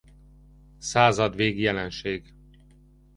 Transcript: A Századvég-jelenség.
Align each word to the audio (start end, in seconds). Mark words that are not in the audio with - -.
A 0.77 0.79
Századvég-jelenség. 0.83 2.33